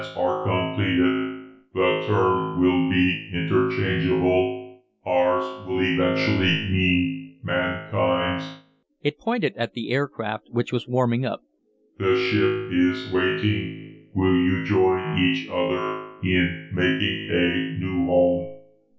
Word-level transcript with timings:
"When 0.01 0.17
our 0.17 0.45
plans 0.75 1.53
are 1.75 1.75
completed, 1.75 1.75
the 1.75 2.05
term 2.07 2.61
will 2.61 2.89
be 2.89 3.31
interchangeable. 3.33 4.81
'Ours' 5.05 5.67
will 5.67 5.79
eventually 5.79 6.67
mean 6.75 7.39
mankind's." 7.43 8.45
It 9.03 9.19
pointed 9.19 9.55
at 9.57 9.73
the 9.73 9.91
aircraft, 9.91 10.47
which 10.49 10.73
was 10.73 10.87
warming 10.87 11.23
up. 11.23 11.43
"The 11.99 12.15
ship 12.15 12.73
is 12.73 13.13
waiting. 13.13 14.07
Will 14.15 14.33
you 14.41 14.63
join 14.65 15.19
each 15.19 15.47
other 15.47 16.19
in 16.23 16.71
making 16.73 17.29
a 17.29 17.79
new 17.79 18.07
home?" 18.07 18.57